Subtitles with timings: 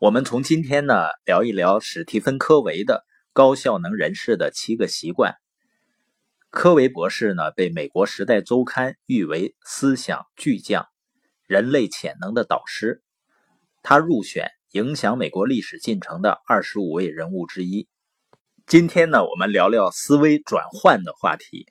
[0.00, 0.94] 我们从今天呢
[1.24, 5.34] 聊一聊史蒂芬·科维的高效能人士的七个习惯。
[6.50, 10.86] 科维博士呢被美国《时代周刊》誉为思想巨匠、
[11.48, 13.02] 人类潜能的导师，
[13.82, 17.88] 他入选影响美国历史进程的二十五位人物之一。
[18.68, 21.66] 今天呢，我们聊聊思维转换的话题，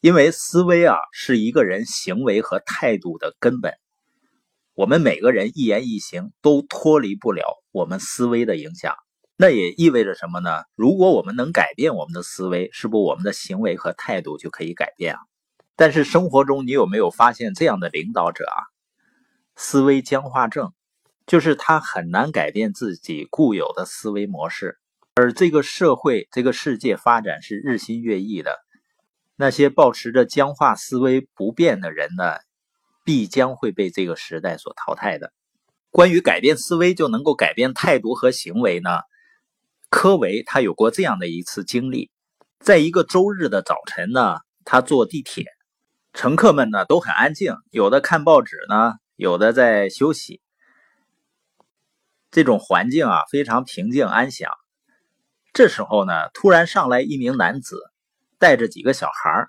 [0.00, 3.72] 因为思维啊是一个人行为和态度的根本。
[4.76, 8.94] 我们每个人一言一行都脱离不了我们思维的影响，
[9.38, 10.64] 那也意味着什么呢？
[10.74, 15.20] 如果我们能改变我们的思维，是不我们的行为和态度就可以改变啊？
[15.76, 18.68] 但是生活中你有没有发现这样的领导者啊？
[19.56, 20.74] 思维僵化症，
[21.26, 24.78] 就是他很难改变自己固有的思维模式，
[25.14, 28.58] 而这个社会、这个世界发展是日新月异的，
[29.36, 32.34] 那些保持着僵化思维不变的人呢？
[33.06, 35.32] 必将会被这个时代所淘汰的。
[35.90, 38.90] 关于改变思维就能够改变态度和行为呢？
[39.88, 42.10] 科维他有过这样的一次经历，
[42.58, 45.44] 在一个周日的早晨呢，他坐地铁，
[46.12, 50.42] 乘客们呢都很安静，有的看报纸呢，有的在休息，
[52.32, 54.50] 这种环境啊非常平静安详。
[55.52, 57.80] 这时候呢，突然上来一名男子，
[58.38, 59.48] 带着几个小孩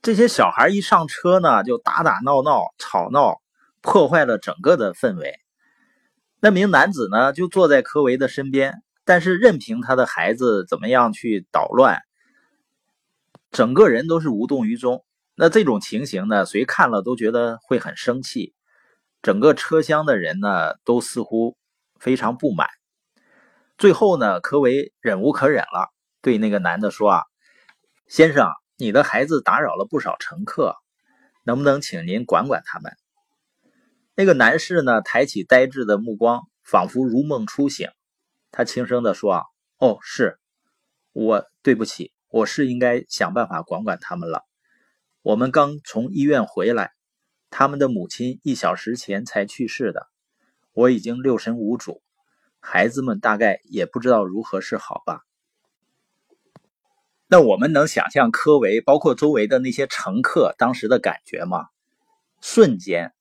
[0.00, 3.40] 这些小孩一上车呢，就打打闹闹、吵闹，
[3.82, 5.34] 破坏了整个的氛围。
[6.40, 12.00] 那名男子呢，就坐在科维的身边，但是任凭他的孩子怎么样去捣乱，
[13.50, 15.04] 整个人都是无动于衷。
[15.34, 18.54] 那这种情形呢，谁看了都觉得会很生气。
[19.20, 21.56] 整个车厢的人呢，都似乎
[21.98, 22.68] 非常不满。
[23.76, 27.22] 最后呢，科维忍无可忍了，对那个男的说：“啊，
[28.06, 28.48] 先生。”
[28.80, 30.76] 你的孩子打扰了不少乘客，
[31.44, 32.92] 能不能请您管管他们？
[34.14, 37.90] 那个男士呢，抬起呆滞的目光，仿佛如梦初醒。
[38.52, 39.42] 他轻声地说：“，
[39.78, 40.38] 哦，是
[41.12, 44.44] 我，对不起，我是应该想办法管管他们了。
[45.22, 46.92] 我们刚从医院回来，
[47.50, 50.06] 他们的母亲一小时前才去世的，
[50.72, 52.00] 我已经六神无主，
[52.60, 55.22] 孩子们大概也不知道如何是好吧。”
[57.30, 61.66] 那我们能想象科维包括周围的那些乘客当时的感觉吗？
[62.40, 63.12] 瞬间，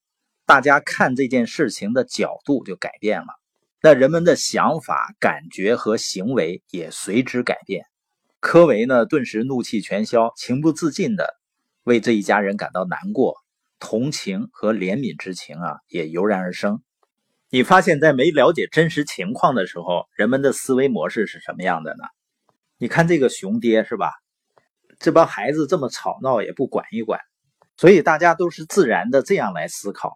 [0.45, 3.28] 大家看这件事情的角度就改变了，
[3.81, 7.85] 那人们的想法、感觉和行为也随之改变。
[8.40, 11.35] 科维呢，顿时怒气全消，情不自禁的
[11.84, 13.35] 为这一家人感到难过，
[13.78, 16.81] 同情和怜悯之情啊，也油然而生。
[17.50, 22.03] 你发现，在没了解真实情况的时候，人们的思维模式是什么样的呢？
[22.80, 24.12] 你看这个熊爹是吧？
[25.00, 27.20] 这帮孩子这么吵闹也不管一管，
[27.76, 30.14] 所以大家都是自然的这样来思考。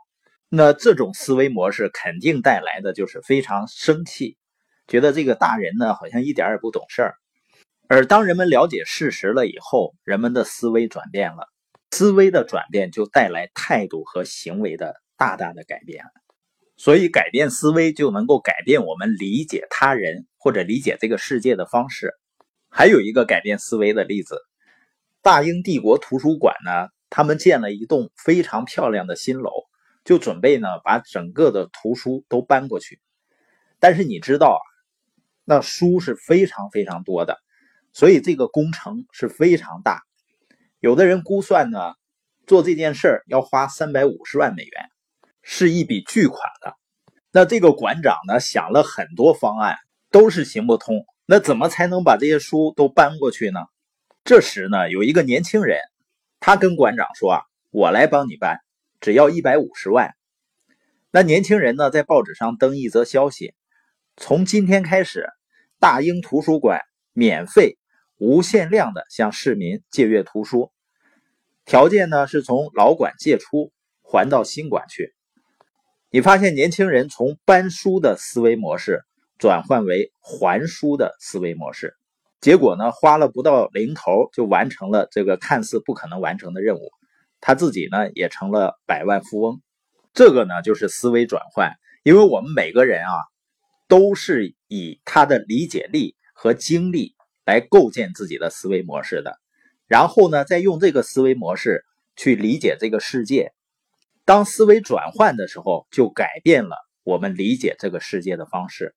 [0.48, 4.38] 那这种思维模式肯定带来的就是非常生气，
[4.88, 7.16] 觉得这个大人呢好像一点也不懂事儿。
[7.88, 11.48] 而当人们了解事实了以后，人们的思维转变了，
[11.90, 16.04] 思维的转变就带来态度和行为的大大的改变。
[16.78, 22.14] 所以改变思维就能够改变我们理解他人或者理解这个世界的方式。
[22.74, 24.40] 还有一个改变思维的例子，
[25.22, 29.52] 大英帝国图书馆呢，他们建了一栋非常漂亮的新楼，
[30.06, 33.02] 就准备呢把整个的图书都搬过去。
[33.78, 34.64] 但是你知道啊，
[35.44, 37.38] 那书是非常非常多的，
[37.92, 40.02] 所以这个工程是非常大。
[40.80, 41.94] 有的人估算呢，
[42.48, 44.90] 做这件事儿要花三百五十万美元，
[45.42, 46.78] 是一笔巨款了。
[47.34, 49.76] 那这个馆长呢，想了很多方案，
[50.10, 51.06] 都是行不通。
[51.32, 53.62] 那怎么才能把这些书都搬过去呢？
[54.26, 55.80] 这时呢，有一个年轻人，
[56.42, 58.60] 他跟馆长说：“啊，我来帮你搬，
[59.00, 60.14] 只要一百五十万。”
[61.10, 63.54] 那年轻人呢，在报纸上登一则消息：
[64.18, 65.30] 从今天开始，
[65.80, 66.82] 大英图书馆
[67.14, 67.78] 免费、
[68.18, 70.74] 无限量的向市民借阅图书，
[71.64, 73.72] 条件呢是从老馆借出，
[74.02, 75.16] 还到新馆去。
[76.10, 79.06] 你发现年轻人从搬书的思维模式。
[79.42, 81.96] 转换为还书的思维模式，
[82.42, 86.92] 结果呢，花了不到零头就完成了这个看似不可能完成的任务，
[87.40, 89.60] 他自己呢也成了百万富翁。
[90.14, 91.74] 这个呢就是思维转换，
[92.04, 93.14] 因为我们每个人啊
[93.88, 99.40] 都是以他的理解力和经历来构建自己的思维模式的，
[99.88, 101.84] 然后呢再用这个思维模式
[102.16, 103.54] 去理解这个世界。
[104.24, 108.94] 当思维转换的时候，就改变了我们理解这个世界的方式。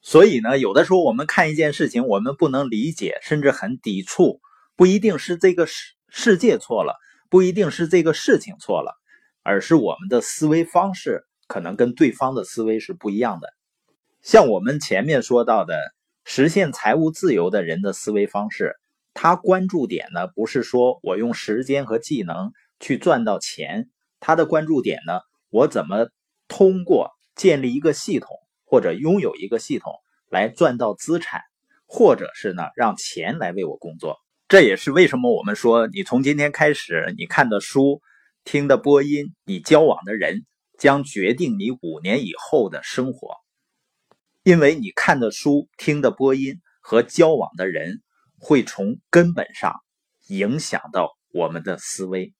[0.00, 4.40] 所以呢，有的时候我们看一件事情，我们不能理解，甚至很抵触，
[4.76, 6.96] 不一定是这个世世界错了，
[7.28, 8.94] 不一定是这个事情错了，
[9.42, 13.48] 而是我们的思维方式可能跟对方的思维是不一样的。
[14.22, 15.76] 像我们前面说到的，
[16.24, 18.76] 实现财务自由的人的思维方式，
[19.14, 23.90] 他关注点呢，不是说我用时间和技能去赚到钱，
[24.20, 25.20] 他的关注点呢，
[25.50, 26.08] 我怎么
[26.46, 28.28] 通过建立一个系统
[28.68, 29.94] 或者拥有一个系统
[30.28, 31.40] 来赚到资产，
[31.86, 34.18] 或者是呢，让钱来为我工作。
[34.46, 38.02] 这也是为什么我们说，你从今天开始，你看的书、
[38.44, 40.44] 听的播音、你交往的人，
[40.78, 43.36] 将决定你五年以后的生活。
[44.42, 48.02] 因为你看的书、听的播音和交往的人，
[48.38, 49.74] 会从根本上
[50.28, 52.34] 影响到我们的思维。